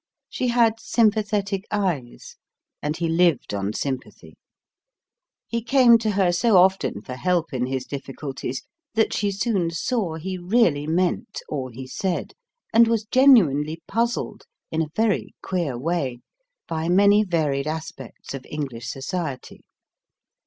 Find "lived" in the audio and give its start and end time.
3.07-3.53